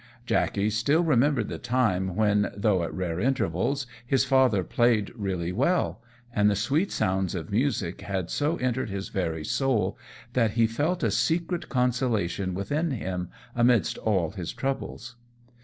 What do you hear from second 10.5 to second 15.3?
he felt a secret consolation within him, amidst all his troubles.